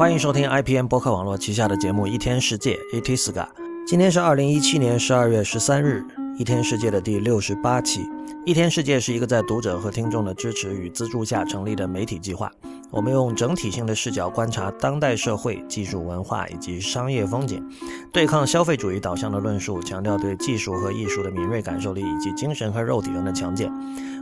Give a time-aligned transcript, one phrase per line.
[0.00, 3.46] 欢迎收听 IPN 播客网络旗下的节目《一天世界》（Itiska）。
[3.86, 6.02] 今天是二零一七年十二月十三日，
[6.38, 8.04] 《一天世界》的第六十八期。
[8.46, 12.50] 《一天世界》是一个在读者和听众的支持与资助下成立的媒体计划。
[12.90, 17.62] 我们用整体性的视角观察当代社会、技术、文化以及商业风景，
[18.10, 23.70] 对抗消费主义导向的论述，强调对技术和艺术的敏锐感受力以及精神和肉体上的强健。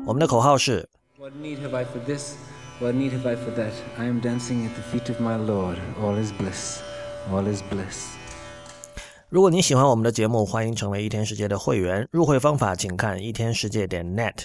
[0.05, 0.89] 我们的口号是。
[1.21, 2.33] What need have I for this?
[2.80, 3.74] What need have I for that?
[3.98, 5.78] I am dancing at the feet of my Lord.
[6.02, 6.82] All is bliss.
[7.32, 8.16] All is bliss.
[9.30, 12.08] 如果您喜欢我们的节目，欢迎成为一天世界的会员。
[12.12, 14.44] 入会方法请看一天世界点 net。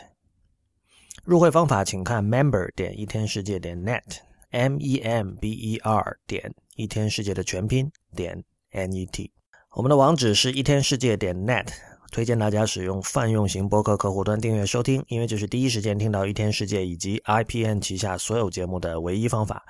[1.25, 9.31] 入会方法请看 member 点一天世界点 net，m e m b e r 点一天世界的全拼点 n e t。
[9.73, 11.67] 我们的网址是一天世界点 net。
[12.14, 19.64] 推荐大家使用泛用型播客客户端订阅收听，因为这是第一时间听到一天世界以及 IPN 旗下所有节目的唯一方法。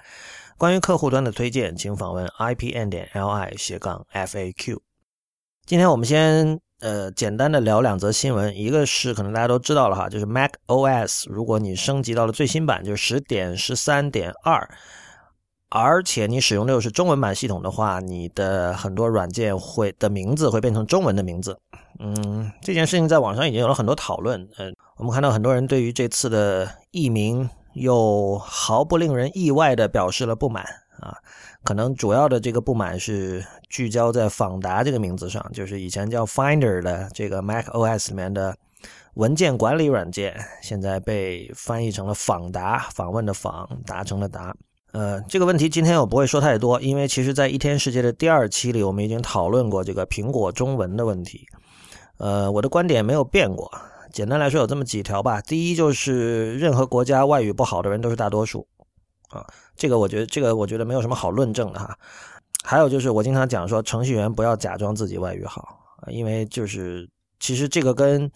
[0.58, 4.78] 关于客户端的推荐，请访问 IPN 点 LI 斜杠 FAQ。
[5.66, 14.70] 今天我们先呃简单的聊两则新闻，一个是可能大家都知道了哈，就是 Mac OS，如果你升级到了最新版，就是十点十三点二。
[15.70, 21.58] 而且你使用的又是中文版系统的话，你的很多软件会的名字会变成中文的名字。
[22.00, 24.48] 嗯，这件事情在网上已经有了很多讨论。
[24.58, 30.64] 嗯，我们看到很多人对于这次的译名又毫不令人意外的表示了不满
[31.00, 31.18] 啊。
[31.64, 38.54] 可能主要的这个不满是聚焦在访达这个名字上，就是以前叫 Finder 的这个 Mac OS 里面的
[39.14, 44.54] 文件管理软件，现在被翻译成了访达，访问的访，达成了达。
[44.92, 51.48] 呃，这个问题今天我不会说太多，因为其实，在一天世界的第二期里，我们已经讨论过这个苹果中文的问题。
[52.18, 53.72] 呃，我的观点没有变过。
[54.12, 55.42] 简单来说，有这么几条吧。
[55.42, 58.68] 第一，就是任何国家外语不好的人都是大多数
[59.30, 61.98] 啊，这个我觉得，这个我觉得没有什么好论证的哈。
[62.64, 67.10] 还有就是，我经常讲说，程序员不要假装自己外语好，因为就是
[67.40, 68.32] 其实这个跟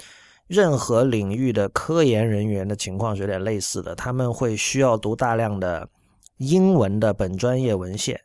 [0.48, 5.88] 任何领域的科研人员的情况是有点类似的，他们会需要读大量的。
[6.40, 8.22] 英文的本专业文献，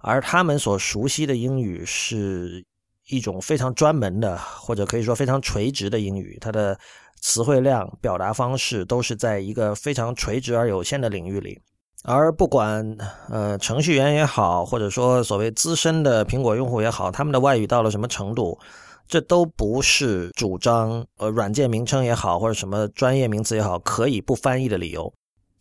[0.00, 2.66] 而他们所熟悉的英语是
[3.08, 6.38] 一种非常专门的，或者可以说非常垂直的英语。
[6.40, 6.78] 它的
[7.20, 11.60] 词汇量、表达方式都是在一个非常垂直而有限的领域里。
[12.04, 12.96] 而不管
[13.28, 18.58] 呃程序员也好，或者说所谓资深的苹果用户也好，他们的外语到了什么程度，
[19.06, 25.12] 这都不是主张呃软件名称也好，或者什么专业名词也好可以不翻译的理由。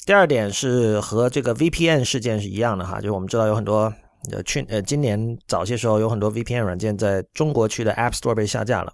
[0.03, 3.93] 第二点是和这个 VPN 事件是一样的哈，就是我们知道有很多
[4.29, 8.93] 呃去呃今年早些时候有很多 VPN 软件在中国区的 App Store 被下架了。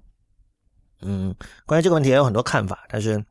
[1.01, 3.23] 嗯，关于这个问题也有很多看法，但是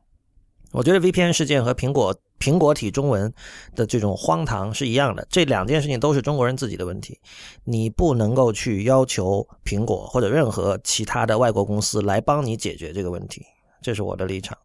[0.72, 3.32] 我觉得 VPN 事件和苹果苹果体中文
[3.74, 7.18] 的这种荒唐是一样的，这两件事情都是中国人自己的问题，
[7.64, 13.42] 你不能够去要求苹果或者任何其他的外国公司来帮你解决这个问题，
[13.80, 14.56] 这是我的立场。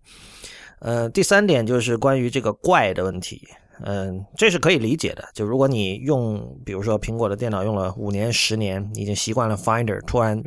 [0.80, 3.48] 呃，第三点就是关于这个怪的问题，
[3.84, 5.28] 嗯，这是可以理解的。
[5.34, 10.42] 就如果你用，比如说苹果的电脑用了五年、十年，已经习惯了 Finder，突然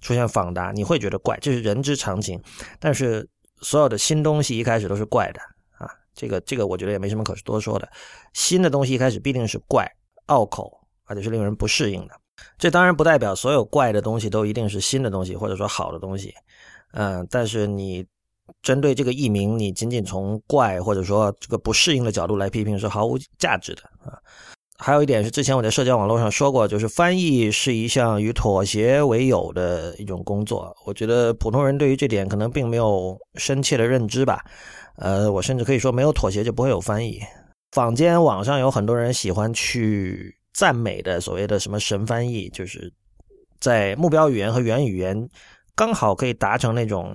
[0.00, 2.40] 出现访达，你会觉得怪，这是人之常情。
[2.80, 3.28] 但是
[3.60, 5.40] 所有的新东西一开始都是怪的
[5.78, 7.88] 啊，这个这个我觉得也没什么可多说的。
[8.32, 9.88] 新的东西一开始必定是怪、
[10.26, 10.72] 拗口，
[11.04, 12.14] 而且是令人不适应的。
[12.58, 16.34] 这当然不代表所有怪的东西都一定是新的东西，或者说好的东西。
[16.92, 18.04] 嗯，但是你。
[18.60, 24.18] 针对这个译名，你仅仅从怪或者说这个不适应的角度来批评是毫无价值的啊。
[24.78, 30.74] 还有一点是，之前我在社交网络上说过，就是翻译是一项与妥协为友的一种工作。
[30.84, 34.44] 我觉得普通人对于这点可能并没有深切的认知吧。
[34.96, 37.20] 呃，我甚至可以说，没有妥协就不会有翻译。
[37.70, 42.92] 坊间网上有很多人喜欢去赞美的所谓的什么神翻译，就是
[43.60, 45.28] 在目标语言和原语言
[45.76, 47.14] 刚好可以达成那种。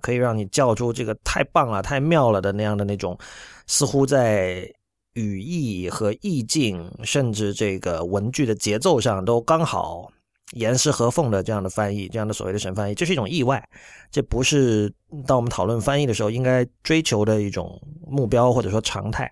[0.00, 3.18] 可以让你叫出这个太棒了、太妙了的那样的那种，
[3.66, 4.70] 似乎在
[5.14, 10.08] 语义和意境，甚至这个文句的节奏上都刚好
[10.52, 13.62] 严丝合缝的这样的翻译，这样的所谓的神翻译，这是一种意外，
[14.10, 14.92] 这不是
[15.26, 19.30] 当我们讨论翻译的时候应该追求的一种目标或者说常态。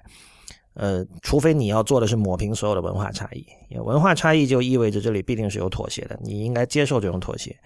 [0.75, 3.47] 呃，除非你要做的是抹平所有的文化差异，
[3.79, 7.57] 文化差异就意味着这里必定是有妥协的，你应该接受这种妥协。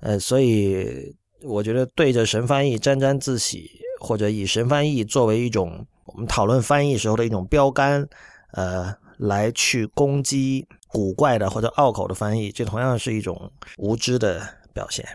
[0.00, 1.14] 呃，所以。
[1.42, 3.70] 我觉得对着神翻译沾沾自喜，
[4.00, 8.06] 或者以神翻译作为一种我们讨论翻译时候的一种标杆，
[8.52, 14.42] 呃，来去攻击古怪的或者拗口的翻译，这同样是一种无知的
[14.72, 15.06] 表现。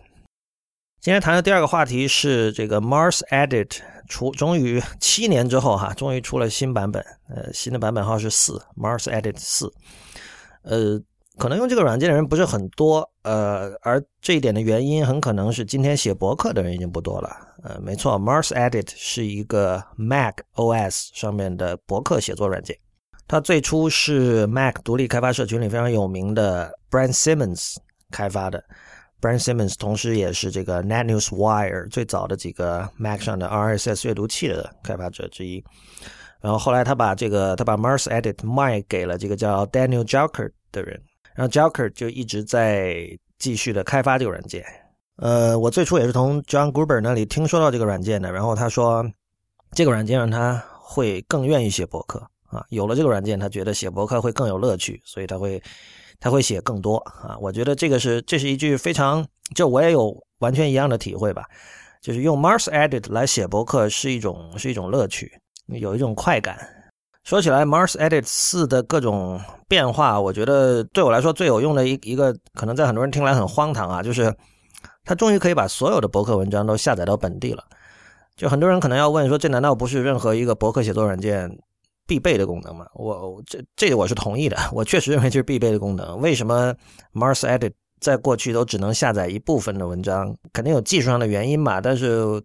[1.01, 9.71] 今天谈的第二个话题是这个 Mars Edit 出，终于七年之后哈，终于出了新版本，呃，新的版本号是四，Mars Edit 四。
[10.63, 10.99] 呃，
[11.37, 17.29] 可能用这个软件的人不是很多，呃，而这一点的原因很可能是今天写博客的人已经不多了。
[17.63, 22.77] 呃，没错，Mars Edit 是一个 Mac OS 上面的博客写作软件。
[23.27, 27.75] 它最初是 Mac 独立开发社群里非常有名的 Brian Simmons
[28.11, 28.63] 开发的。
[29.19, 35.63] Brian Simmons 同时也是这个 NetNewsWire 最早的几个 Mac 上的 RSS 阅读器的开发者之一。
[36.39, 41.01] 然后后来他把这个他把 Mars Edit 卖给了这个叫 Daniel j a l k e r 的人，
[41.35, 44.63] 然后 j a l k e r 就一直在继续的开发这个软件。
[45.17, 49.05] 呃，我最初也是从 John Gruber 那里听说到这个软件的，然后他说
[49.71, 52.25] 这个软件让他会更愿意写博客。
[52.47, 55.61] 啊，有了这个软件，他觉得写博客会更有乐趣，所以他会
[56.19, 57.37] 他会写更多啊。
[57.41, 61.43] 我觉得这个是这是一句非常，就我也有完全一样的体会吧。
[62.01, 65.33] 就是用 Mars Edit 来写博客是一种是一种乐趣，
[65.67, 66.74] 有一种快感。
[67.25, 74.31] 说起来，Mars Edit 四的各种变化，我觉得对我来说最有用的一一个，可能在很多人听来很荒唐啊，就是
[75.03, 77.63] 它终于可以把所有的博客文章都下载到本地了。
[78.35, 81.51] 就很多人可能要问说，这难道不是任何一个博客写作软件？
[82.07, 86.21] 必备的功能吗，我这这我是同意的， 我确实认为这是必备的功能。
[86.21, 86.71] 为什么
[87.11, 90.37] Mars Edit 在过去都只能下载一部分的文章？
[90.53, 91.81] 肯定有技术上的原因嘛。
[91.81, 92.39] 但是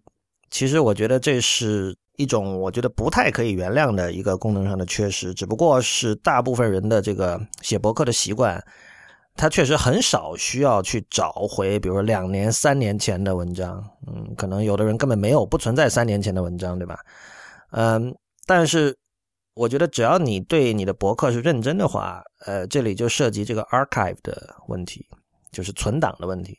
[0.49, 5.33] 其实我觉得这是一种我觉得不太可以原谅的一个功能上的缺失。
[5.33, 8.63] 只不过是大部分人的这个写博客的习惯，
[9.35, 13.83] 他确实很少需要去找回，比如说两年、三年前的文章。
[14.07, 16.99] 嗯，可能有的人根本没有不存在三年前的文章，对吧？
[17.71, 18.15] 嗯，
[18.45, 18.95] 但是。
[19.53, 25.05] 我觉得只要你对你的博客是认真的话，呃，这里就涉及这个 archive 的问题，
[25.51, 26.57] 就是存档的问题。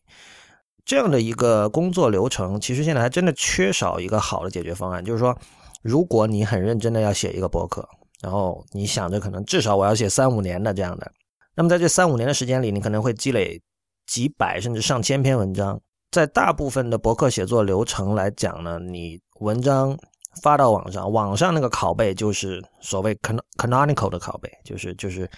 [0.84, 5.04] 这样的一个工作流程，其实现在还真的缺少一个好的解决方案。
[5.04, 5.36] 就是说，
[5.82, 7.88] 如果你很认真的要写一个博客，
[8.20, 11.10] 然后你想着可能至少我要写三五年的这样的，
[11.54, 13.60] 那么在这三五年的时间里，你可能会积累
[14.06, 15.80] 几百甚至上千篇文章。
[16.10, 19.98] 在大部分的博客写作流程来讲呢，你文章。
[20.40, 23.14] 发到网上，网上那个拷贝就是所谓
[23.58, 25.30] canonical 的拷贝，就是就是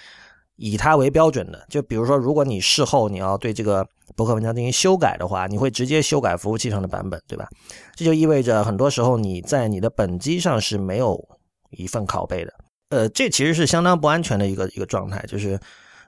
[0.57, 1.67] 以它为标准的。
[1.69, 7.49] 就比如说，如果你事后你要对这个博客文章进行修改的话，你会直接修改服务器上的版本，对吧？
[7.95, 11.23] 这就意味着很多时候你在你的本机上是没有
[11.71, 12.53] 一份拷贝的。
[12.91, 15.25] 呃，这其实是相当不安全的一个一个状态。
[15.27, 15.59] 就是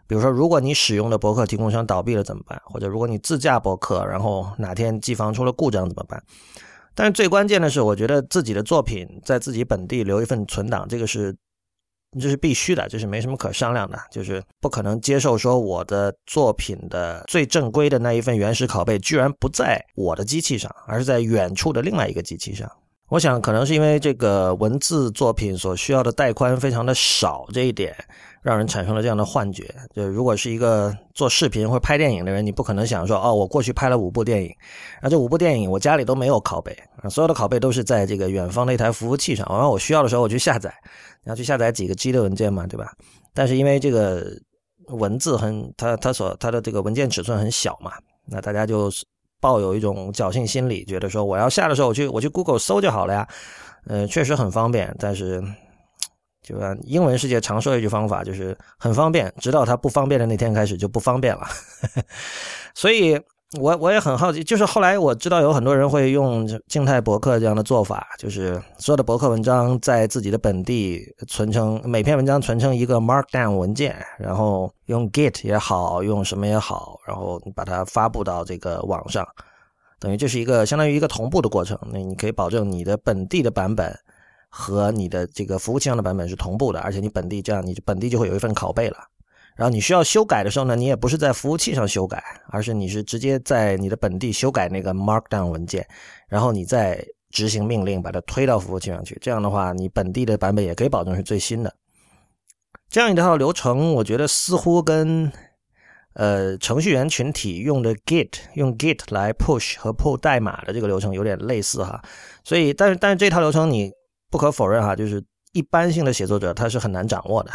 [0.06, 2.60] 比如说，如果你使用的博客提供商倒闭了怎么办？
[2.66, 6.22] 或者如果你自驾博客，然后哪天机房出了故障怎么办？
[6.94, 11.37] 但是最关键的是，我觉得自己的作品在自己本地留一份存档，这个是
[12.21, 22.71] 这是必须的，这是没什么可商量的，就是不可能接受说我的作品的最正规的那一份原始拷贝居然不在我的机器上，而是在远处的另外一个机器上。
[23.09, 27.95] 我想可能是因为这个文字作品所需要的带宽非常的少这一点。
[28.46, 34.54] 让人产生了这样的幻觉，就如果是一个做视频或拍电影的人，你不可能想说，哦，我过去拍了五部电影，
[35.00, 36.72] 啊，这五部电影我家里都没有拷贝，
[37.02, 40.72] 啊，所有的拷贝都是在这个远方的一台服务器上，完了我需要的时候我去下载，
[41.25, 42.93] 你要去下载几个 G 的文件嘛，对吧？
[43.34, 44.25] 但是因为这个
[44.90, 47.94] 文字很，它它所它的这个文件尺寸很小嘛，
[48.26, 48.88] 那大家就
[49.40, 53.29] 抱有一种侥幸心理，觉得说我要下的时候我去我去 Google 搜就好了呀，
[53.88, 55.43] 呃，确实很方便，但是。
[56.46, 61.43] 就按英文世界常说一句方法，就是很方便，直到它不方便的那天开始就不方便了。
[62.72, 63.20] 所以，
[63.58, 79.26] 我我也很好奇，就是后来我知道有很多人会用静态博客这样的做法，就是所有的博客文章在自己的本地存成每篇文章存成一个 Markdown 文件，然后用 Git 也好，用什么也好，然后把它发布到这个网上，
[79.98, 81.76] 等于这是一个相当于一个同步的过程。
[81.93, 83.98] 那你可以保证你的本地的版本。
[84.58, 88.96] 和你的这个服务器上的版本是同步的，而且你本地这样，你本地就会有一份拷贝了。
[89.55, 95.86] 然后你需要修改的时候呢，你也不是在服务器上修改，而是你是直接在你的本地修改那个 Markdown 文件，
[96.27, 99.19] 然后你再执行命令把它推到服务器上去。
[99.20, 101.70] 这样的话，你本地的版本也可以保证是最新的。
[102.89, 105.31] 这样一套流程，我觉得似乎跟
[106.15, 112.03] 呃程序员群体用的 Git 用 Git 来 push 和 pull 代码的这个流程有点类似哈。
[112.43, 113.93] 所以，但是但是这套流程你。
[114.31, 117.51] 不可否认哈，就是一般性的写作者他是很难掌握的。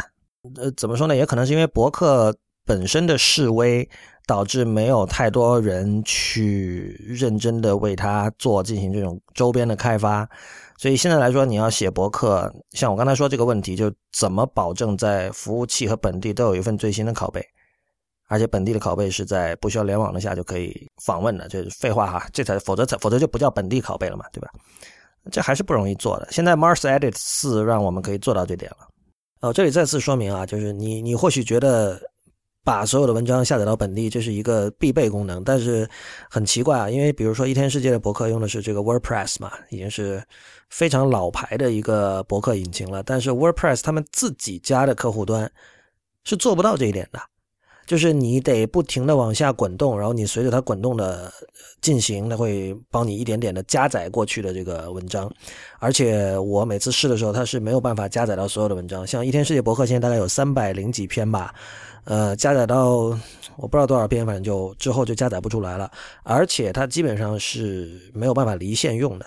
[0.56, 1.14] 呃，怎么说呢？
[1.14, 3.88] 也可能是因为博客本身的示威，
[4.26, 10.28] 导致没有太多人去认真的为它做进行这种周边的开发。
[10.78, 17.44] 所以现在来说，你要写博客，像我刚才说这个问题，就怎么保证在服务器和本地都有一份最新的拷贝，
[18.26, 24.50] 而且本地的拷贝是在不需要联网的下就可以访问的，这是废话哈，这才否则才否则就不叫本地拷贝了嘛，对吧？
[25.30, 26.28] 这还是不容易做的。
[26.30, 28.88] 现在 Mars Edit 四让我们可以做到这点了。
[29.40, 32.00] 哦，这里再次说明啊，就是你你或许觉得
[32.64, 35.42] 把所有的文章下载到本地，这是一个必备功能。
[35.42, 35.88] 但是
[36.30, 40.22] 很奇怪啊，因为比如说一天世界的博客用的是这个 WordPress 嘛，已经是
[40.70, 43.02] 非常老牌的一个博客引擎了。
[43.02, 45.50] 但是 WordPress 他们自己家的客户端
[46.24, 47.20] 是做不到这一点的。
[47.86, 51.32] 就是你得不停的往下滚动，然后你随着它滚动的
[51.80, 55.30] 进行，它会帮你一点点的加载过去的这个文章。
[55.78, 59.06] 而且我每次试的时候，它是没有办法加载到所有的文章。
[59.06, 61.52] 像一天世界博客现在大概有三百零几篇吧，
[62.04, 62.96] 呃，加载到
[63.56, 65.90] 我不知道多少篇，反正就之后就加载不出来了。
[66.22, 69.26] 而且它基本上是没有办法离线用的，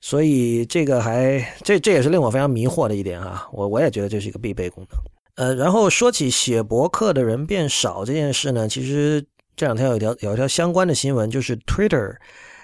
[0.00, 3.48] 所以这个还这这也是令我非常迷惑的一点啊。
[3.50, 5.17] 我我也觉得这是一个必备功能。
[5.38, 12.16] 呃，然后说起写博客的人变少这件事呢，其实这两天有一条有一条相关的新闻，就是 Twitter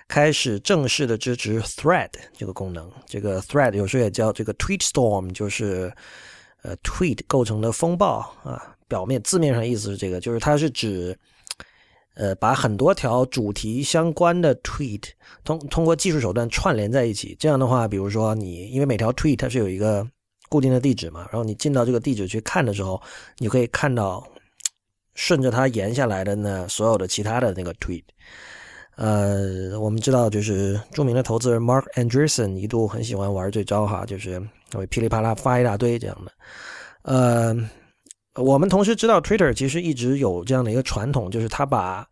[0.09, 2.91] 开始正式的支持 Thread 这个功能。
[3.07, 5.95] 这个 Thread 有时候也叫这个 Tweet Storm，就是
[6.63, 8.61] 呃 Tweet 构成的风暴啊。
[8.89, 11.17] 表面字面上意思是这个，就是它是指
[12.15, 15.05] 呃把很多条主题相关的 Tweet
[15.45, 17.37] 通通过技术手段串联在一起。
[17.39, 20.05] 这样的话，比如说你因为每条 Tweet 它是有一个。
[20.49, 23.01] 固定的地址嘛，然后你进到这个地址去看的时候，
[23.39, 24.27] 你可以看到
[25.15, 28.03] 顺着它延下来的呢所有的其他的那个 tweet。
[28.97, 34.41] 呃，我们知道就是著名的投资人 Mark Andreessen 一度很喜欢玩这招哈，就是
[34.73, 36.33] 会噼里啪啦发一大堆这样的。
[37.03, 37.57] 呃，
[38.37, 42.07] 我们同时知道 Twitter 其实一直有这样的一个传统，就是他把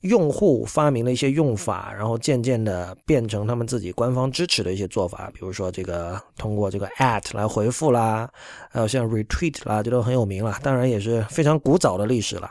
[0.00, 8.30] 用户发明了一些用法，然后渐渐的变成他们自己官方支持的一些做法，比如说这个通过这个 at 来回复啦，
[8.70, 10.58] 还有像 retweet 啦，这都很有名了。
[10.62, 12.50] 当然也是非常古早的历史了。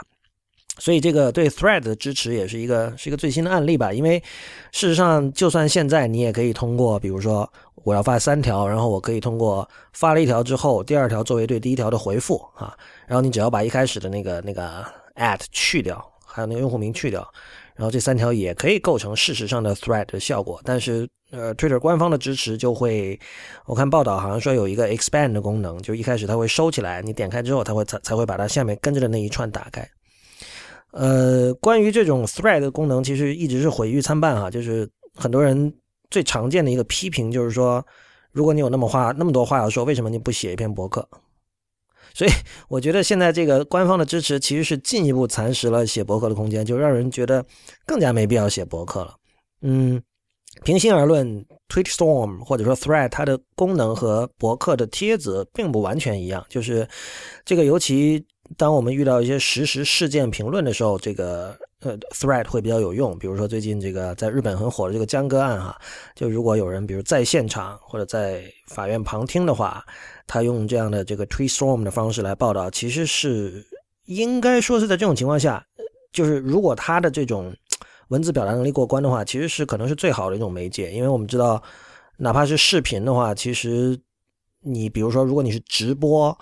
[0.77, 3.91] 所以这个对 thread 的支持也是一个是一个最新的案例吧。
[3.91, 4.17] 因为
[4.71, 7.51] 事实上，就算现在你也可以通过，比如说
[7.83, 12.73] 我要发三条，然后我可以通过发了一条之后，第二条作为对第一条的回复啊，
[13.07, 15.99] 然后你只要把一开始的那个那个 at 去掉。
[16.31, 17.27] 还有那个用户名去掉，
[17.75, 20.61] 然后这三条也可以构成事实上的 thread 的效果。
[20.63, 23.19] 但是，呃，Twitter 官方的支持就会，
[23.65, 29.87] 我看报道好像说有一个 expand 的功能，就一开始它会收起来，你点开之后，它会才才会把它下面跟着的那一串打开。
[30.91, 34.49] 呃，关于这种 thread 的功能，其实一直是毁誉参半哈。
[34.49, 35.71] 就是很多人
[36.09, 37.85] 最常见的一个批评就是说，
[38.31, 41.07] 如果你有那么话那么多话要说，为什么你不写一篇博客？
[42.13, 42.31] 所以
[42.67, 47.45] 我觉得现在这个官方的支持其实是进一步蚕食了写博客的空间，就让人觉得
[47.85, 49.15] 更加没必要写博客了。
[49.61, 50.01] 嗯，
[50.63, 56.45] 平心而论，Twitch Storm 或者说 Thread 它的功能和博客的帖子并不完全一样。
[56.49, 56.87] 就是
[57.45, 58.25] 这个，尤其
[58.57, 63.17] 当我们遇到一些实时事件评论的时候，这个呃 Thread 会比较有用。
[63.19, 65.79] 比如说最近这个在日本很火的这个江歌案哈，
[66.15, 69.83] 就如果有人比如在现场或者在法院旁听的话。
[70.29, 73.65] 他用这样的这个 tweet storm 的方式来报道，其实是
[74.05, 75.65] 应该说是在这种情况下，
[76.13, 77.51] 就是如果他的这种
[78.09, 80.91] 文字表达能力过关的话，其实是可能是最好的一种媒介。
[80.91, 81.59] 因为我们知道，
[82.17, 83.99] 哪怕是视频的话，其实
[84.61, 86.37] 你比如说，如果你是直播，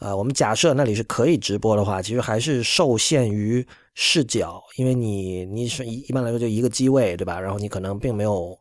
[0.00, 3.64] 呃，我们假设那里是可以直播的话，其实还是受限于
[3.94, 7.40] 视角，因为你你是一一般来说就一个机位，对吧？
[7.40, 8.58] 然后你可能并没有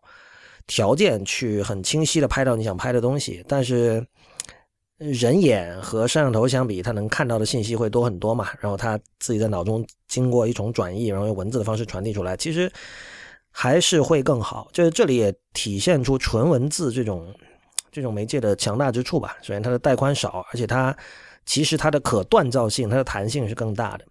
[0.67, 4.05] 条件去很清晰的拍到你想拍的东西，但是。
[4.97, 8.49] 人眼和摄像头相比，他能看到的信息会多很多嘛？
[8.59, 12.71] 然后他自己在脑中经过一种转译，然后用文字的方式传递出来，其实
[13.51, 14.67] 还是会更好。
[14.73, 17.31] 就是这里也体现出纯文字这种
[17.91, 19.37] 这种媒介的强大之处吧。
[19.41, 20.95] 首先，它的带宽少，而且它
[21.45, 24.05] 其实它的可锻造性、它的弹性是更大的。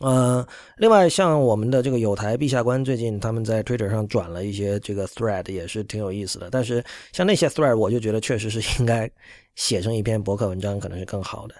[0.00, 0.44] 嗯，
[0.76, 6.50] 另外像我们的这个有台陛下官最近他们在 Twitter 上转了一些这个 thread，也是挺有意思的。
[6.50, 9.08] 但是像那些 thread，我就觉得确实是应该
[9.56, 11.54] 写成一篇博客文章，可能是更好的。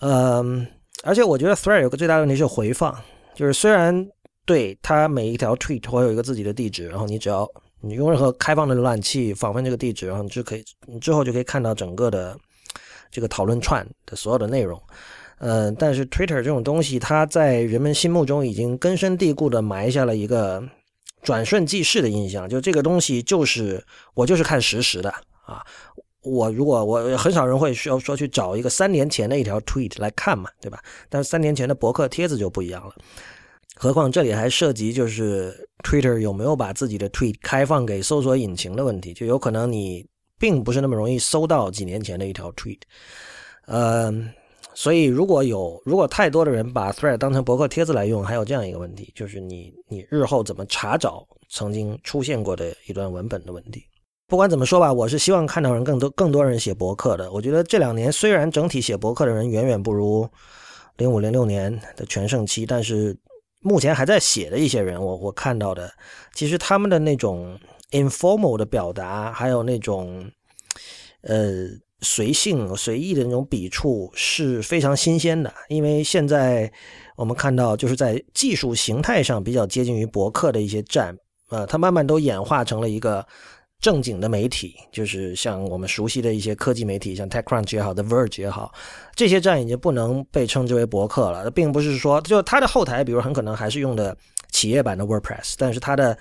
[0.00, 0.66] 嗯，
[1.02, 2.96] 而且我觉得 thread 有个最大问题是回放，
[3.34, 4.08] 就是虽然
[4.44, 7.48] 对它每一条 tweet 会有一个自己的地址，然后你只要
[7.80, 12.36] 你用任何开放的浏览器访问这个地址，然后你就可以，你之后就可以看到整个的
[13.10, 14.80] 这个讨论串的所有的内容。
[15.38, 20.62] 嗯，但是 Twitter 这种东西，它在人们心目中已经根深蒂固的埋下了一个
[21.22, 22.46] 转瞬即逝的印象。
[22.46, 23.82] 就这个东西，就是
[24.12, 25.10] 我就是看实时的
[25.46, 25.64] 啊。
[26.22, 30.82] 我如果我很少人会需要说去找一个三年前的一条 tweet 来看嘛，对吧？
[31.08, 32.94] 但是三年前的博客帖子就不一样了。
[33.74, 40.06] 何况这里还涉及就是 Twitter 有没有把自己的 tweet 开放给搜索引擎的问题，就有可能你
[40.38, 42.80] 并不是那么容易搜到几年前的一条 tweet。
[43.66, 44.32] 嗯。
[44.72, 53.84] 所以，如果有如果太多的人把 Thread 当成博客帖子来用，还有这样一个问题，就是你你日后怎么查找曾经出现过的一段文本的问题。
[54.30, 57.32] 不管怎么说吧，我是希望看到人更多更多人写博客的。
[57.32, 60.26] 我觉得这两年虽然整体写博客的人远远不如
[60.98, 63.18] 零五零六年的全盛期，但是
[63.58, 65.92] 目前还在写的一些人，我我看到的，
[66.32, 67.58] 其实他们的那种
[67.90, 70.30] informal 的表达，还有那种
[71.22, 71.66] 呃
[72.00, 75.52] 随性随意的那种笔触是非常新鲜的。
[75.68, 76.72] 因为现在
[77.16, 81.18] 我们看到，就是在技术形态上比较接近于博客的一些站，
[81.48, 83.26] 呃，它慢慢都演化成了一个。
[83.80, 88.72] 正经的媒体，就是像我们熟悉的一些科技媒体，像 TechCrunch 也好，The Verge 也好，
[89.14, 91.50] 这些站已经不能被称之为博客了。
[91.50, 94.14] 并不是说，就它的后台，比如很可能还是用的
[94.50, 96.16] 企业版的 WordPress，但是它的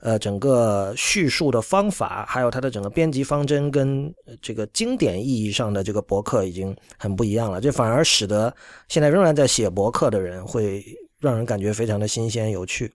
[0.00, 7.60] 呃整个叙述的方法，还有它的整个编辑方针，跟这个经典意义上的这个博客已经很不一样了。
[7.60, 8.52] 这反而使得
[8.88, 10.84] 现在仍然在写博客的人，会
[11.20, 12.92] 让人感觉非常的新鲜有趣。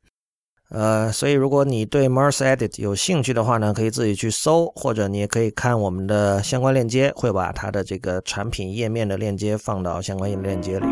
[0.69, 10.85] 呃，所以如果你对 Mars Edit 有兴趣的话呢，可以自己去搜，或者你也可以看我们的相关链接，会把它的这个产品页面的链接放到相关链接里。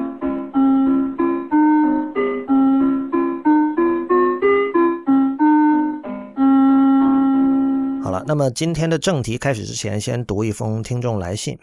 [8.04, 11.56] 好了，那么今天的正题开始之前，先读一封听众来信，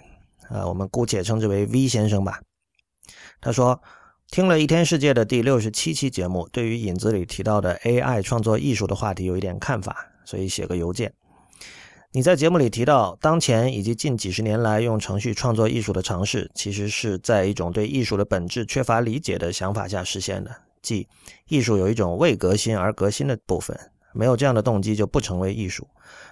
[0.48, 2.40] 啊，我们姑且称之为 V 先生吧。
[3.40, 3.80] 他说。
[4.34, 11.12] 听了一天世界的第六十七期节目，对于影子里提到的 AI 创作艺术的话题有一点看法，所以写个邮件。
[12.10, 20.50] 你在节目里提到，当前以及近几十年来用程序创作艺术的尝试，其实是在一种对艺术的本质缺乏理解的想法下实现的，
[20.82, 21.06] 即
[21.46, 23.78] 艺术有一种为革新而革新的部分，
[24.12, 25.86] 没有这样的动机就不成为艺术。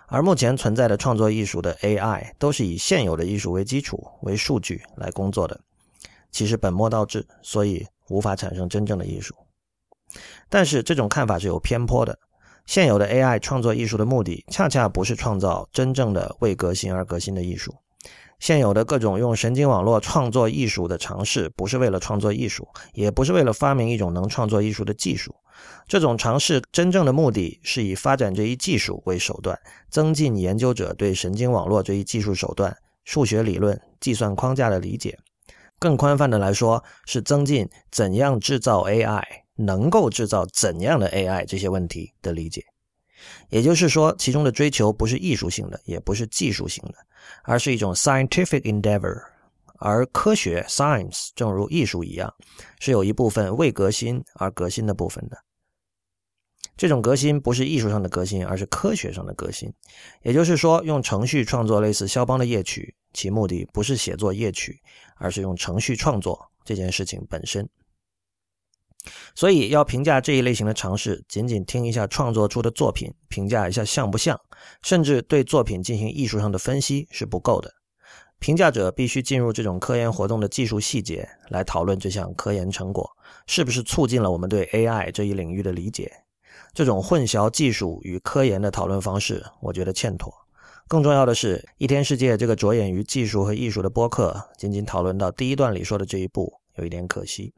[0.08, 5.60] 而目前存在的创作艺术的 AI 都是以现有的艺术为基础、为数据来工作的。
[6.32, 9.34] 其实本末倒置，所以无法产生真正的艺术。
[10.48, 12.18] 但是这种看法是有偏颇的。
[12.64, 17.74] 现有的 AI 创作艺术的目的，恰恰不是创造真正的为革新而革新的艺术。
[18.38, 25.34] 现有的各种用神经网络创作艺术的尝试，不是为了创作艺术，也不是为了发明一种能创作艺术的技术。
[25.86, 29.58] 这种尝试真正的目的是以发展这一技术为手段，
[29.90, 35.18] 增进研究者对神经网络这一技术手段、数学理论、计算框架的理解。
[35.82, 39.20] 更宽泛的来说，是增进怎样制造 AI，
[39.56, 42.64] 能够制造怎样的 AI 这些问题的理解。
[43.48, 46.94] 也就是说，其中的追求不是艺术性的，也不是技术性的，
[47.42, 49.20] 而是一种 scientific endeavor。
[49.78, 52.32] 而科学 science 正如艺术一样，
[52.78, 55.36] 是有一部分为革新而革新的部分的。
[56.76, 59.72] 这种革新不是艺术上的革新，而是科学上的革新。
[60.22, 64.80] 也就是说，用程序创作类似肖邦的夜曲，其目的不是写作夜曲。
[65.22, 67.68] 而是用程序创作这件事情本身，
[69.36, 74.40] 所以要评价这一类型的尝试，仅仅听一下创作出的作品，评价一下像不像，
[74.82, 77.72] 甚至对作品进行艺术上的分析是不够的。
[78.40, 83.08] 评价者必须进入这种科研活动的技术细节，来讨论这项科研成果
[83.46, 86.21] 是不是促进了我们对 AI 这一领域的理解。
[86.74, 90.32] 这种混淆技术与科研的讨论方式，我觉得欠妥。
[90.88, 97.52] 更重要的是，一天世界这个着眼于技术和艺术的播客，仅仅讨论到第一段里说的这一步，有一点可惜。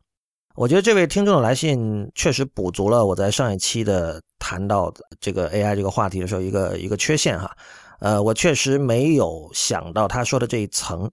[0.56, 7.50] 我觉得这位听众的来信确实补足了我在上一期的谈到这个 AI 这个话题的时候一个一个缺陷哈。
[7.98, 11.10] 呃，我确实没有想到他说的这一层。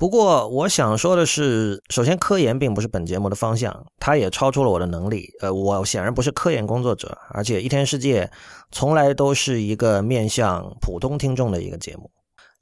[0.00, 5.28] 不过，我想说的是，首先，科研并不是本节目的方向，它也超出了我的能力。
[5.42, 8.30] 呃，我显然不是科研工作者，而且一天世界
[8.72, 12.10] 从来都是一个面向普通听众的一个节目。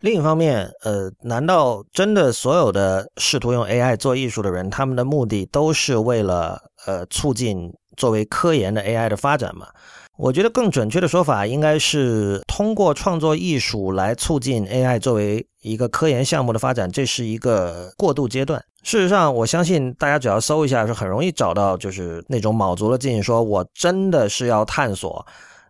[0.01, 9.69] 另一方面，呃，难道真的所有的试图用 AI 做艺术的人，他们的目的都是为了呃促进作为科研的 AI 的发展吗？
[10.19, 18.61] 我觉得更准确的说法应该是通过创作艺术来促进 AI 作为一个科研项目的发展，这是一个过渡阶段。
[18.83, 25.25] 事实上，我相信大家只要搜一下，是很容易找到，就是那种卯足了劲说“我真的是要探索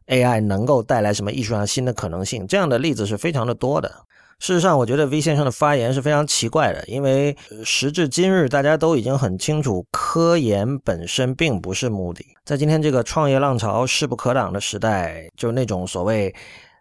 [0.07, 3.93] AI 能够带来什么艺术上新的可能性”这样的例子是非常的多的。
[4.41, 12.25] 事实上，我觉得 V 先生的发言是非常奇怪的，因为时至今日，大家都已经很清楚，科研本身并不是目的。
[12.45, 16.33] 在今天这个创业浪潮势不可挡的时代，就那种所谓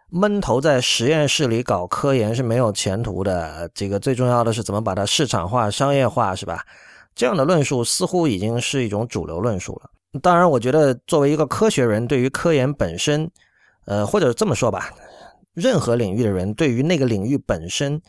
[0.09, 3.69] 闷头在实验室里搞科研是没有前途的。
[3.73, 6.63] 这个最重要的是怎么把它市场化、商业化，是吧？
[7.15, 9.89] 这样的论述似乎已经是一种主流论述了。
[10.21, 13.29] 当然，我觉得作为一个科学人，对于科研本身，
[13.85, 14.91] 呃，或者这么说吧。
[15.57, 17.99] 任何领域的人对于那个领域本身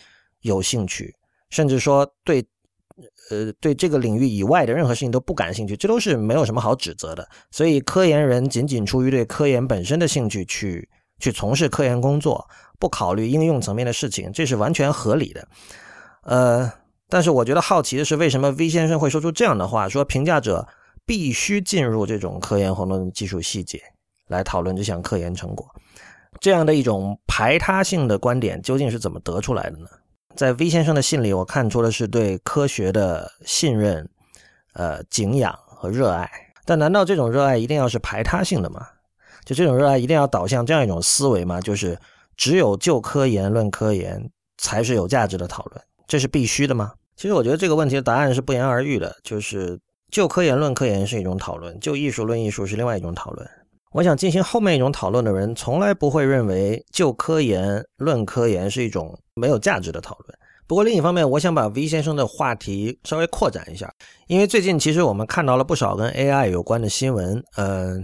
[0.42, 1.14] 有兴趣，
[1.48, 2.46] 甚至说对，
[3.30, 7.26] 呃，对这个领域以外的任何事情都不感兴趣，这都是没有什么好指责的。
[7.50, 10.86] 所以，科研人仅仅出于对科研本身的兴趣去
[11.18, 12.46] 去从事科研工作，
[12.78, 15.48] 不考虑应用层面的事情，这是完全合理的。
[16.24, 16.70] 呃，
[17.08, 19.88] 但是我觉得好奇的是，为什么 V 先生会说出这样的话？
[19.88, 20.68] 说评价者
[21.06, 23.80] 必须进入这种科研活动的技术细节
[24.26, 25.66] 来讨论这项科研成果，
[26.40, 29.88] 这样的一种排他性的观点究竟是怎么得出来的呢？
[30.36, 34.08] 在 V 先生的信里，我看出的是对科学的信任、
[34.74, 36.30] 呃敬仰和热爱。
[36.64, 38.86] 但难道这种热爱一定要是排他性的吗？
[39.44, 41.60] 就这种热爱一定要导向这样一种思维吗？
[41.60, 41.98] 就是
[42.36, 46.92] 只有就科研论科研才是有价值的讨论，这是必须的吗？
[47.16, 53.48] 其实我觉得这个问题的答案是不言而喻的，就是就科研论科研是一种讨论，就艺术论艺术是另外一种讨论。
[53.92, 60.38] 我想进行后面一种讨论的人，从来不会认为就科研论科研是一种没有价值的讨论。
[60.66, 63.92] 不过另一方面，我想把 V 先生的话题稍微扩展一下，
[64.26, 67.98] 因为最近其实我们看到了不少跟 AI 有关的新闻，呃，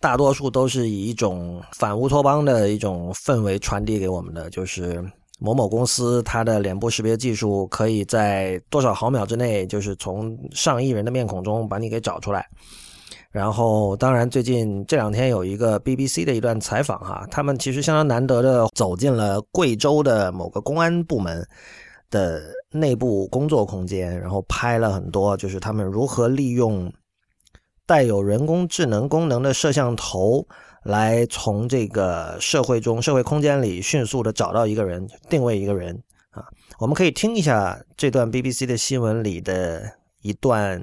[0.00, 5.04] 大多数都是以一种反乌托邦的一种氛围传递给我们的，就是。
[5.44, 12.46] 某某公司，它的脸部识别技术可以在多少毫秒之内，就是从上亿人的面孔中把你给找出来。
[13.32, 21.44] 然后，当然，最近这两天有一个 BBC 的一段采访，哈，他们其实相当难得的走进了贵州的某个公安部门
[22.10, 26.92] 的内部工作空间，然后拍了很多，就是他们如何利用
[27.86, 30.46] 带有人工智能功能的摄像头。
[30.84, 35.96] 来从这个社会中、社会空间里迅速的找到一个人，定位一个人
[36.30, 36.44] 啊。
[36.80, 39.88] 我们可以听一下这段 BBC 的新闻里的
[40.22, 40.82] 一段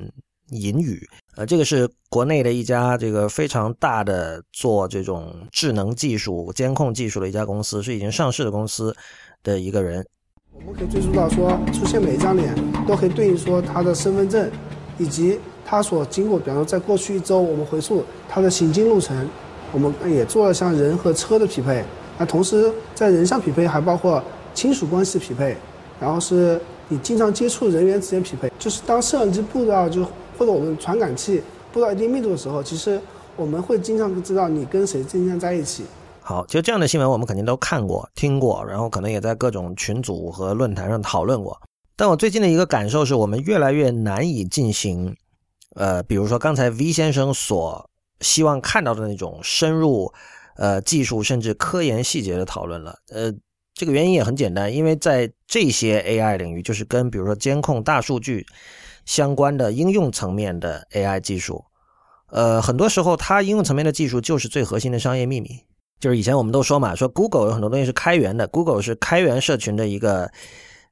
[0.52, 1.06] 引语。
[1.39, 8.93] 呃，这个是国内的一家这个非常大的做这种智能技术、监控技术的一家公司，是已经上市的公司
[9.41, 10.06] 的一个人。
[10.52, 12.54] 我们可以追溯到说，出现每一张脸
[12.86, 14.52] 都可以对应说他的身份证，
[14.97, 19.25] 以及他所经过，比方说在过去一周，我们回溯他的行进路程。
[19.71, 21.86] 我们也做了像人和车的匹配，
[22.17, 24.21] 那同时在人像匹配还包括
[24.54, 25.56] 亲属关系匹配，
[26.02, 30.06] 然后是你经常接触人员之间匹配，就是当摄像机步到就
[30.39, 32.99] 或者我们传感器布到一定密度的时候，其实
[33.36, 35.84] 我们会经常知道你跟谁经常在一起。
[36.21, 41.62] 好，就这样的新闻我们肯定都看过、听过，然后可能也在各种群组和论坛上讨论过。
[41.95, 45.15] 但我最近的一个感受是我们越来越难以进行，
[45.75, 47.86] 呃，比如说刚才 V 先生所。
[48.21, 50.12] 希望看到的那种深入，
[50.58, 52.93] 呃，技术甚至科研细节的讨论了。
[53.08, 53.34] 呃，
[53.73, 58.45] 这个原因也很简单，因为在这些 AI 领域，就是跟比如说监控、大数据
[59.10, 61.65] 相关的应用层面的 AI 技术，
[62.30, 65.50] 呃，很多时候它应用层面的技术就是最核心的商业秘密。
[66.00, 70.30] 就是以前我们都说嘛，说 Google 有很多东西是开源的，Google 是开源社群的一个。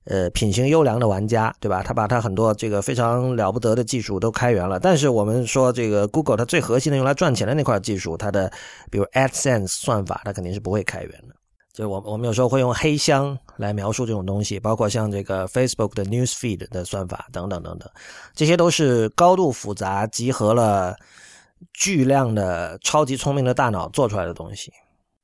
[0.09, 1.83] 呃，品行优良的玩家，对吧？
[1.83, 4.79] 他把他很多这个非常了不得的技术都开源了。
[4.79, 8.49] 但是我们说这个 Google 它最核心的用来赚钱的那块技术，它的
[8.89, 11.35] 比如 AdSense 算法，它肯定是不会开源的。
[11.77, 17.87] 就我我们有时候会用黑箱来描述这种东西，包括像这个 Facebook 的 News Feed 的算法等等等等，
[18.33, 20.95] 这些都是高度复杂、集合了
[21.73, 24.73] 巨量的超级聪明的大脑做出来的东西。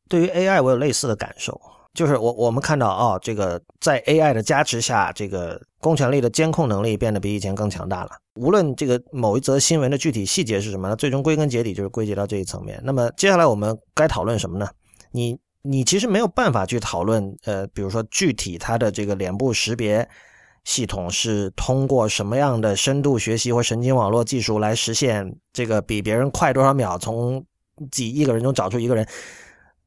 [0.07, 1.59] 对于 AI，我有类似的感受。
[1.95, 8.11] 就是我我们看到啊，这个在 AI 的加持下，这个公权力的监控能力变得比以前更强大了。
[8.35, 12.79] 无论这个某一则新闻的具体细节是什么，最终归根结底就是归结到这一层面。
[12.83, 14.67] 那么接下来我们该讨论什么呢？
[15.11, 20.07] 你你其实没有办法去讨论，呃，比如说具体它的这个脸部识别
[20.65, 27.43] 系统是通过什么样的深度学习或神经网络技术来实现这个比别人快多少秒，从
[27.91, 29.07] 几亿个人中找出一个人。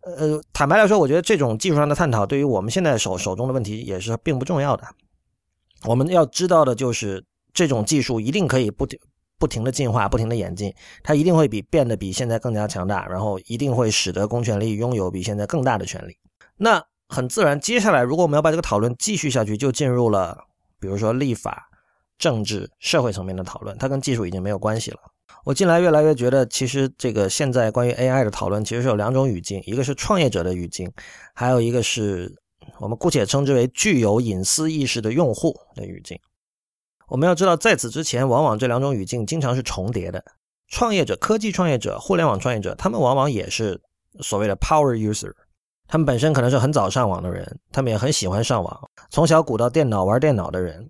[0.00, 4.84] 呃，坦白来说，我觉得这种技术上的探讨对于我们现在手手中的问题也是并不重要的。
[5.84, 8.86] 我们要知道的就是，这种技术一定可以不
[9.38, 16.16] 不停的进化，不停的演进，它一定会比变得比现在更加强大，然后一定会使得公权力拥有比现在更大的权利。
[16.56, 20.38] 那很自然，接下来如果我们要把这个讨论继续下去，就进入了
[20.80, 21.68] 比如说立法、
[22.18, 24.98] 政治、社会层面的讨论，它跟技术已经没有关系了。
[25.44, 30.90] 我近来越来越觉得，其实这个现在关于 AI 的讨论，其实是有两种语境，一个是创业者的语境，
[31.34, 32.34] 还有一个是
[32.80, 36.18] 我们姑且称之为具有隐私意识的用户的语境。
[37.08, 40.24] 我们要知道，在此之前，往往这两种语境经常是重叠的。
[40.68, 43.80] 创业者、科技创业者、互联网创业者，他们往往也是
[44.20, 45.32] 所谓的 power user，
[45.86, 50.88] 他们本身可能是很早上网的人，他们也很喜欢上网，从小鼓捣电脑、玩电脑的人，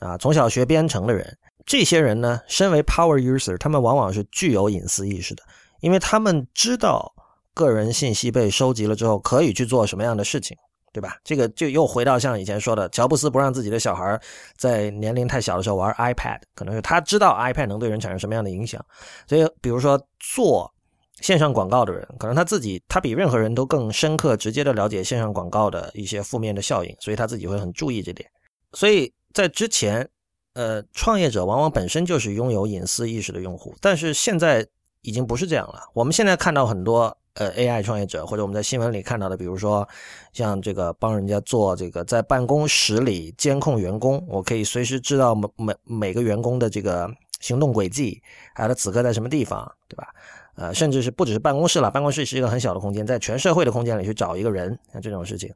[0.00, 1.38] 啊，从小学编程的人。
[1.64, 5.42] 这些人呢，身为 power user，他们往往是具有隐私意识的，
[5.80, 7.10] 因为他们知道
[7.54, 10.54] 个人信息被收集了之后可以去做什么样的事情，
[10.94, 11.18] 对吧？
[11.24, 14.18] 这个就又回到像以前说的，乔布斯不让自己的小孩
[14.56, 18.80] 在年龄太小的时候玩 iPad，可能是他知道 iPad 能对人产生什么样的影响。
[19.26, 20.72] 所以，比如说做
[21.20, 28.30] 线上广告的人，可能他自己他比任何人都更深刻、直接的了解线上广告的一些负面的效应，所以他自己会很注意这点。
[28.72, 30.08] 所以在之前，
[30.52, 34.64] 呃，创业者往往本身就是拥有隐私意识的用户，但是现在
[35.02, 35.80] 已经不是这样了。
[35.92, 39.86] 我们现在看到很多呃 AI 创业者，或者我们在新闻里看到的，比如说
[40.32, 48.22] 像这个帮人家做这个在办公室里监控员工，我可以随时知道每每每个员工的这个行动轨迹，
[48.54, 50.08] 还有他此刻在什么地方，对吧？
[50.56, 55.52] 呃，甚至是不只是办公室了，办公室是一个很小的空间，在全社会的空间里去找一个人，像这种事情，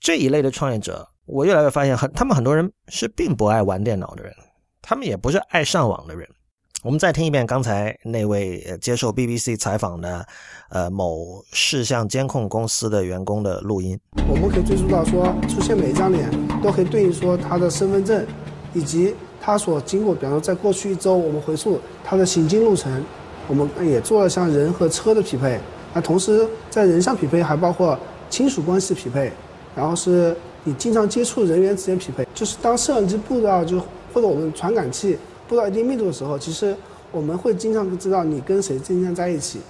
[0.00, 4.34] 这一类的创业者，我越来越发现，很他们很多人是并不爱玩电脑的人，
[4.82, 6.28] 他们也不是爱上网的人。
[6.82, 10.26] 我们再听一遍刚才那位接受 BBC 采访的，
[10.68, 13.96] 呃，某视像监控公司的员工的录音。
[14.28, 16.28] 我们可以追溯到说，出现每一张脸
[16.60, 18.26] 都可以对应说他的身份证，
[18.74, 22.92] 以及他所经过，比方说在过去一周，我们回溯他的行经路程。
[23.46, 25.60] 我们也做了像人和车的匹配，
[25.94, 27.96] 那同时在人像匹配还包括
[28.28, 29.30] 亲属关系匹配，
[29.76, 32.26] 然后是你经常接触人员之间匹配。
[32.34, 33.78] 就是当摄像机布到就
[34.12, 35.16] 或者我们传感器
[35.52, 36.74] 布到一定密度的时候，其实
[37.10, 39.60] 我们会经常知道你跟谁经常在一起。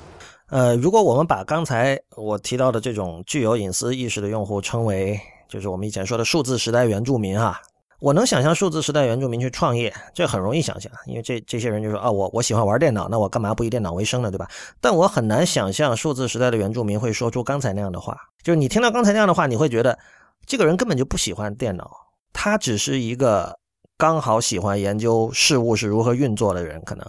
[0.48, 5.18] 呃，如果我们把刚才我提到的这种具有隐私意识的用户称为，
[5.48, 7.60] 就是我们以前说的数字时代原住民哈。
[7.98, 14.48] 我能想象数字时代原住民去创业，这很容易想象，因为这这些人就说啊，我我喜欢玩电脑，那我干嘛不以电脑为生呢，对吧？
[14.80, 18.16] 但我很难想象数字时代的原住民会说出刚才那样的话。
[18.44, 19.98] 就是你听到刚才那样的话，你会觉得
[20.46, 21.90] 这个人根本就不喜欢电脑，
[22.32, 23.56] 他只是一个
[24.02, 27.06] 刚好喜欢研究事物是如何运作的人，可能，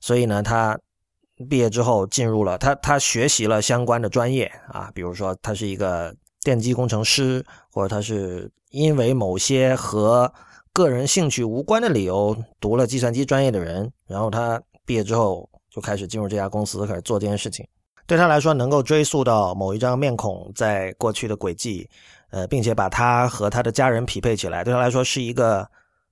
[0.00, 0.78] 所以呢，他
[1.50, 8.48] 毕业之后进入了他他学习了相关的专业啊，比如说他是一个电机工程师，或者他是。
[8.70, 10.30] 因为某些和
[10.72, 17.66] 个人兴趣无关的理由读了计算机专业的人，然后他毕业之后就开始进入这家公司，开始做这件事情。
[18.06, 21.88] 对他来说，能够追溯到某一张面孔在过去的轨迹，
[22.30, 25.66] 呃，并且把他和他的家人匹配起来，对他来说是一个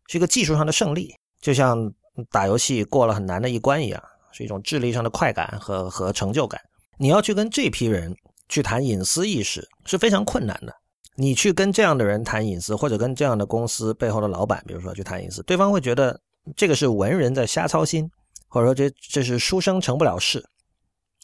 [0.08, 1.92] 是一个技术上的胜利，就像
[2.30, 6.60] 打游戏过了很难的一关一样，是一种智力上的快感和和成就感。
[6.98, 8.14] 你要去跟这批人
[8.48, 10.74] 去谈隐私意识是非常困难的。
[11.16, 16.20] 你去跟这样的人谈隐私，或者跟这样的公司背后的老板，比如说去谈隐私，对方会觉得
[16.56, 18.10] 这个是文人在瞎操心，
[18.48, 20.44] 或者说这这是书生成不了事，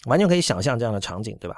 [0.06, 1.56] 完全可以想象这样的场景，对吧？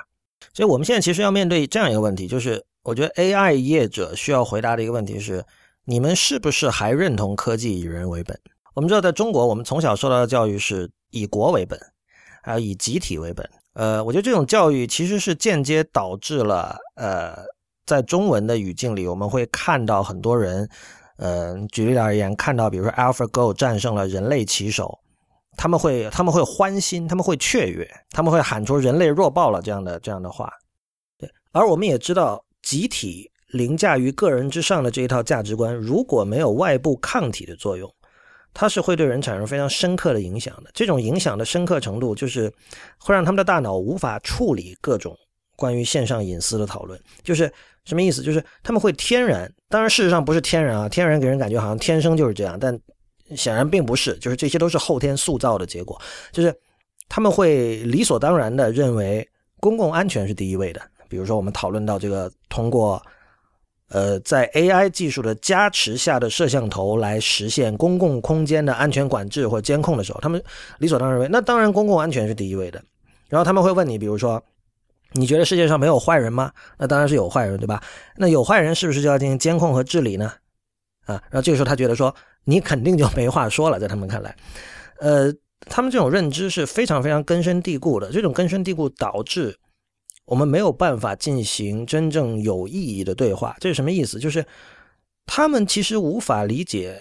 [0.54, 5.44] 所以我们现在其实要面对这样一个问题，就是我觉得 AI 业者需要回答的一个问题是：
[5.84, 8.38] 你们是不是还认同科技以人为本？
[8.74, 11.78] 我们知道，在中国，我们从小受到的教育是以国为本，
[12.42, 13.48] 还有以集体为本。
[13.74, 17.36] 呃，我觉得这种教育其实是间接导致了呃。
[17.84, 20.66] 在中文的语境里，我们会看到很多人，
[21.16, 24.96] 呃，举例而言，看到比如说 AlphaGo 战胜了人类棋手，
[25.56, 30.48] 他们会他们会欢欣，他们会雀跃，他们会喊出“人类弱爆了”这样的这样的话。
[31.18, 37.88] 对，而我们也知道，集体凌驾于个人之上的这一套价值观，如果没有外部抗体的作用，
[38.52, 40.70] 它是会对人产生非常深刻的影响的。
[40.74, 42.52] 这种影响的深刻程度，就是
[42.98, 45.16] 会让他们的大脑无法处理各种
[45.56, 47.52] 关于线上隐私的讨论，就是。
[47.84, 48.22] 什么意思？
[48.22, 52.78] 就是他们会天然，当然事实上不是天然啊，天然给人感觉好像天生就是这样，但
[53.34, 56.00] 显然并不是，就是这些都是后天塑造的结果。
[56.30, 56.56] 就是
[57.08, 60.80] 他们会理所当然的认为公共安全是第一位的。
[61.08, 63.04] 比如说，我们讨论到这个通过
[63.92, 70.42] 呃在 AI 技术的加持下的摄像头来实现公共空间的安全管制或监控的时候，他们
[70.78, 72.82] 理所当然认为那当然公共安全是第一位的。
[73.28, 74.42] 然后他们会问你，比如说。
[75.14, 76.50] 你觉得世界上没有坏人吗？
[76.78, 77.82] 那当然是有坏人，对吧？
[78.16, 80.32] 那有坏人是不是就要进行监控和治理呢？
[81.04, 84.34] 啊，然后这个时候他觉得说你肯定就没话说了，在他们看来，
[85.00, 85.30] 呃，
[85.66, 88.10] 他们这种认知是非常非常根深蒂固的。
[88.10, 89.54] 这种根深蒂固导致
[90.24, 93.56] 我们没有办法进行真正有意义的对话。
[93.60, 94.18] 这是什么意思？
[94.18, 94.44] 就是
[95.26, 97.00] 他们其实无法理解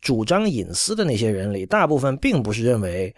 [0.00, 3.14] 主张隐私的那些人里，大部分并不是认为。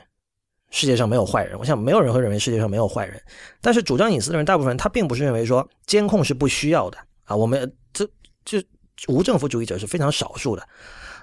[0.73, 3.21] 世界上没有坏人，我想没有人会认为世界上没有坏人。
[3.61, 7.35] 但是主张隐私的人，大部分他并不是认为说监控是不需要的啊。
[7.35, 8.09] 我们这
[8.45, 8.65] 这
[9.09, 10.65] 无政府主义者是非常少数的，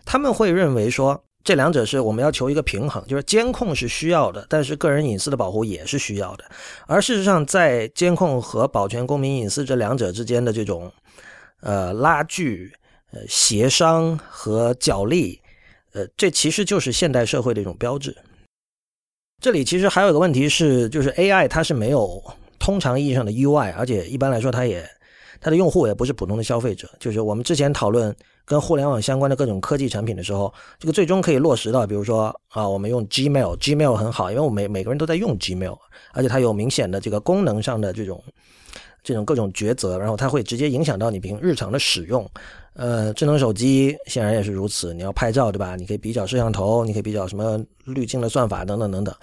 [0.04, 6.44] 他们会认为说这两者是我们要求一个平衡，就是监控是需要的，但是个人隐私的保护也是需要的。
[6.88, 10.92] 而事实上，在监控和保全公民隐私这两者之间的这种
[11.62, 12.74] 呃拉锯、
[13.12, 15.40] 呃协商和角力，
[15.94, 18.16] 呃，这其实就是现代社会的一种标志。
[19.42, 22.22] 这里其实还有一个问题是，就是 AI 它是没有
[22.60, 24.84] 通常意义上的 UI，而且一般来说它也
[25.40, 26.90] 它的用户也不是普通的消费者。
[27.00, 35.78] 就是我们之前讨论跟互联网相关的各种科技产品的时候，这个最终可以落实到，比如说啊，我们用 Gmail，Gmail 很好，因为我们每每个人都在用 Gmail，
[36.14, 38.24] 而且它有明显的这个功能上的这种。
[39.04, 42.30] 这种各种抉择，然后它会直接影响到你平日常的使用。
[42.74, 45.78] 呃，智能手机显然也是如此，你要拍照对吧？
[45.78, 49.16] 你可以比较摄像头，你可以比较什么滤镜的算法等等等等。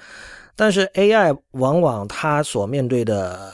[0.56, 3.52] 但是 AI 往往它所面对的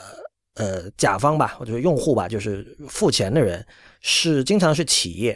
[0.61, 3.65] 呃甲方吧，或者是用户吧，就是付钱的人，
[4.01, 5.35] 是经常是企业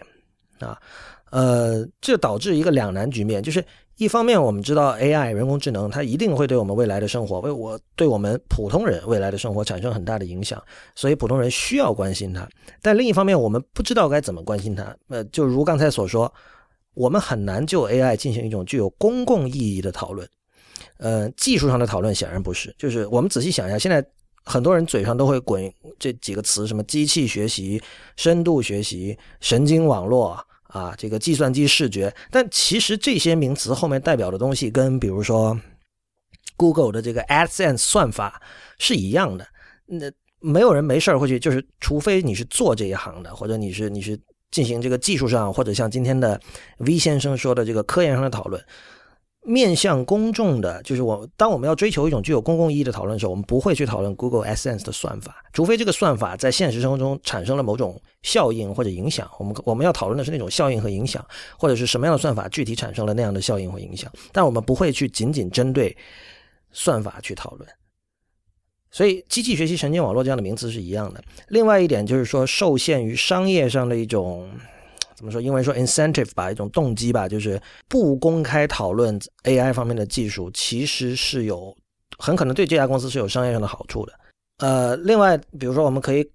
[0.59, 0.79] 啊。
[1.31, 3.65] 呃，这导致一个两难局面，就是
[3.97, 12.47] 一方面我们知道 AI 人工智能它一定会对我们未来的生活，为我对我们普通人未来的生活产生很大的影响，所以普通人需要关心它。
[12.81, 14.95] 但另一方面，我们不知道该怎么关心它。
[15.09, 16.31] 呃，就如刚才所说，
[16.93, 20.29] 我们很难就 AI 进行一种具有公共意义的讨论。
[20.97, 22.73] 呃，技术上的讨论显然不是。
[22.77, 24.05] 就是我们仔细想一下，现在
[24.45, 27.81] 很多人嘴上都会滚这几个词，什么机器学习、
[28.15, 30.39] 深度学习、神经网络。
[30.67, 35.57] 啊，这个计算机视觉，但其实这些名词后面代表的东西，跟比如说
[36.57, 38.41] Google 的这个 AdSense 算法
[38.77, 39.47] 是一样的。
[39.85, 44.19] 那没有人没事儿会去，就是除非你是做这一行的，或者你是你是
[44.51, 46.37] 进行这个技术上，或者像今天的
[46.79, 48.61] V 先生说的这个科研上的讨论。
[49.45, 59.29] 面向公众的，就是我当我们要追求一种具有公共意义的讨论的时候，我们不会去讨论 Google AdSense 的算法，除非这个算法在现实生活中产生了某种效应或者影响。
[59.37, 61.25] 我们我们要讨论的是那种效应和影响，
[61.57, 64.11] 或者是什么样的算法具体产生了那样的效应或影响。
[64.31, 65.95] 但我们不会去仅仅针对
[66.71, 67.69] 算法去讨论。
[68.91, 71.23] 所以，机器学习、神经网络这样的名词是一样的。
[71.49, 74.49] 另外一点就是说，受限于商业上的一种。
[75.25, 75.41] 怎么说？
[75.41, 77.59] 英文说 incentive 吧，一种动机吧，就是
[77.89, 81.75] 不公开讨论 AI 方面的技术，其实是有
[82.19, 84.13] 很可能对这家公司是有商业上的好处的。
[84.59, 86.29] 呃，另外，比如说我们可以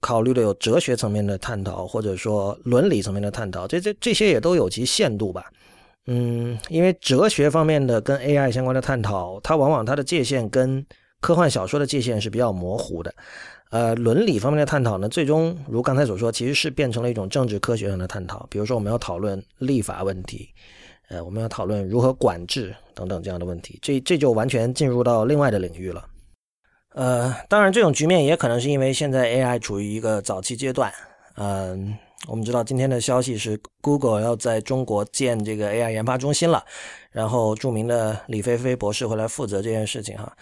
[0.00, 5.44] 考虑的有哲学层面的探讨，或者说伦理层面的探讨，这这这些也都有其限度吧。
[6.06, 10.84] 嗯，因为哲学方面的跟 AI 相关的探讨，它往往它的界限跟
[11.20, 13.14] 科幻小说的界限是比较模糊的。
[13.70, 18.44] 呃，伦理方面的探讨呢，最终如刚才所说，其实是变成了一种政治科学上的探讨。
[18.50, 20.48] 比如说，我们要讨论立法问题，
[21.08, 26.04] 呃，我们要讨论如何管制等等这样的问题，这这就完全进入到另外的领域了。
[26.94, 30.92] 呃，当然，这种局面也可能是因为现在 AI 处于一个早期阶段。
[31.36, 36.64] 嗯，我们知道今天的消息是，Google 要在中国建这个 AI 研发中心了，
[37.12, 40.36] 然后著名的李飞飞博士会来负责这件事情哈。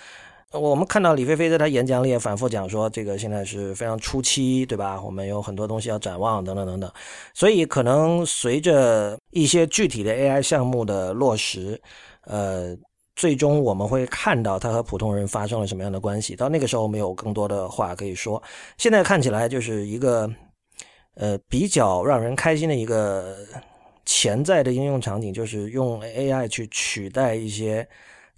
[0.52, 4.98] 我们看到李飞飞在他演讲里也反复讲说，这个现在是非常初期，对吧？
[5.02, 6.90] 我们有很多东西要展望，等等等等。
[7.34, 11.78] 所以可能随着一些具体的 AI 项目的落实，
[12.22, 12.74] 呃，
[13.14, 16.34] 最终我们会看到他和普通人发生了什么样的关系。
[16.34, 18.42] 到那个时候，我们有更多的话可以说。
[18.78, 20.26] 现在看起来就是一个，
[21.16, 23.36] 呃，比较让人开心的一个
[24.06, 27.86] 潜在的应用场景，就是用 AI 去取代一些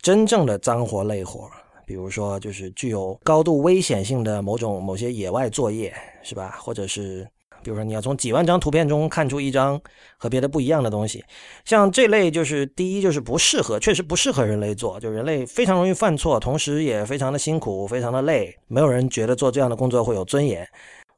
[0.03, 1.49] 真正的脏活累活。
[1.91, 6.57] 比如说，就是具有高度危险性的某种某些野外作业，是吧？
[6.61, 7.29] 或者是，
[7.65, 9.81] 比如说你要从几万张图片中看出一张
[10.17, 11.25] 和别的不一样的东西，
[11.65, 20.65] 像这类就是第一就是不适合，确实不适合人类做，就人类非常容易犯错，同时也非常的辛苦，非常的累，没有人觉得做这样的工作会有尊严。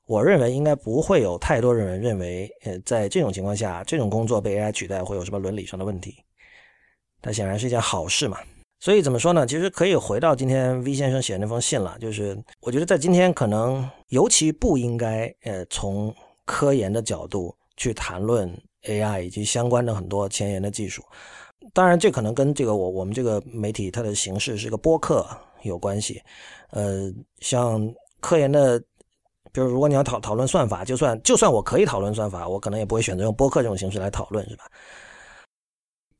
[0.07, 6.17] 我认为应该不会有太多人认为，呃，在这种情况下，这种工作被 AI 取代会有什么伦理上的问题。
[7.21, 8.39] 它显然是一件好事嘛。
[8.83, 9.47] 所以怎么说呢？
[9.47, 11.97] 其实可以回到今天 V 先生写那封信了。
[12.01, 16.13] 就是我觉得在今天可能尤其不应该，呃，从
[16.45, 21.01] 科研的角度去谈论 AI 以及相关的很多前沿的技术。
[21.73, 25.25] 当然，这可能跟这个我我们这个媒体它的形式是个播客
[25.63, 26.21] 有关系。
[26.71, 28.81] 呃，像科研的，
[29.53, 34.65] 比如如果你要讨讨论算法，就算就算我可以讨论算法，我可能也不会选择用播客这种形式来讨论，是吧？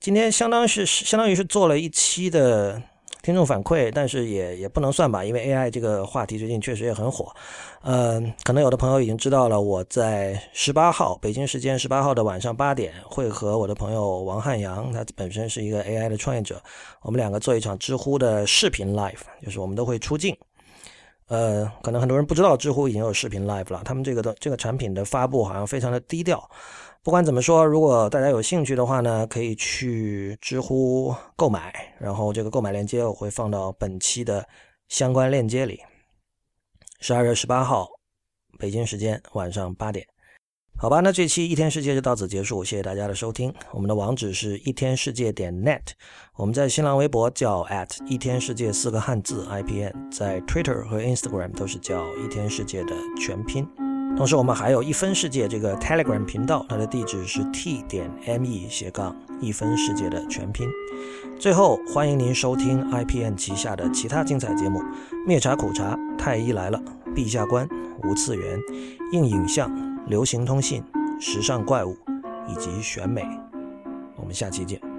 [0.03, 2.83] 今天相当是相当于是做了一期的
[3.23, 7.33] 听众反馈，但是也也不能算吧，因为 AI 这个话题最近确实也很火。
[7.85, 16.61] 嗯，可能有的朋友已经知道了，我在十八号北京时间十八号的晚上八点，会和我的朋友王汉阳，他本身是一个 AI 的创业者，
[17.03, 20.37] 我们两个做一场知乎的视频 live，就是我们都会出镜。
[21.33, 26.47] 呃，可能很多人不知道知乎已经有视频 live 了，他们这个的这个产品的发布好像非常的低调。
[27.03, 34.47] 不管怎么说，如果大家有兴趣的话呢，可以去知乎购买，然后这个购买链接我会放到本期的
[34.89, 35.81] 相关链接里。
[37.01, 37.89] 十二月十八号，
[38.59, 40.07] 北京时间晚上八点，
[40.77, 43.55] 好吧，那这期一天世界就到此结束，谢谢大家的收听。
[43.71, 45.81] 我们的网址是一天世界点 net，
[46.35, 53.65] 我们在新浪微博叫 at 一天世界四个汉字 IPN，在 Twitter 和 Instagram 都是叫一天世界的全拼。
[54.17, 58.11] 同时，我们还有一分世界这个 Telegram 频道，它的地址是 t 点
[58.41, 60.67] me 斜杠一分世界的全拼。
[61.39, 64.83] 最后，欢迎您收听 IPN 旗下的其他精彩节目：
[65.27, 66.83] 灭茶苦茶、太医来了、
[67.15, 67.67] 陛下观、
[68.03, 68.59] 无次元、
[69.13, 69.71] 硬影像、
[70.13, 70.85] 流行通信、
[71.19, 71.97] 时尚怪物
[72.47, 73.23] 以及选美。
[74.15, 74.92] 我们下期见。